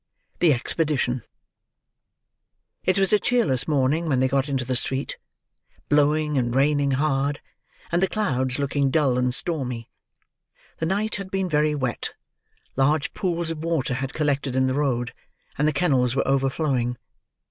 THE 0.39 0.51
EXPEDITION 0.51 1.21
It 2.85 2.97
was 2.97 3.13
a 3.13 3.19
cheerless 3.19 3.67
morning 3.67 4.07
when 4.07 4.19
they 4.19 4.27
got 4.27 4.49
into 4.49 4.65
the 4.65 4.75
street; 4.75 5.15
blowing 5.89 6.39
and 6.39 6.55
raining 6.55 6.93
hard; 6.93 7.39
and 7.91 8.01
the 8.01 8.07
clouds 8.07 8.57
looking 8.57 8.89
dull 8.89 9.19
and 9.19 9.31
stormy. 9.31 9.91
The 10.79 10.87
night 10.87 11.17
had 11.17 11.29
been 11.29 11.47
very 11.47 11.75
wet: 11.75 12.15
large 12.75 13.13
pools 13.13 13.51
of 13.51 13.63
water 13.63 13.93
had 13.93 14.15
collected 14.15 14.55
in 14.55 14.65
the 14.65 14.73
road: 14.73 15.13
and 15.55 15.67
the 15.67 15.71
kennels 15.71 16.15
were 16.15 16.27
overflowing. 16.27 16.97